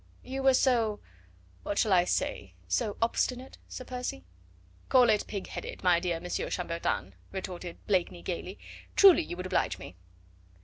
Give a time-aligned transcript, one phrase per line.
[0.23, 0.99] "You were so
[1.61, 4.25] what shall I say so obstinate, Sir Percy?"
[4.89, 8.57] "Call it pig headed, my dear Monsieur Chambertin," retorted Blakeney gaily,
[8.95, 9.95] "truly you would oblige me."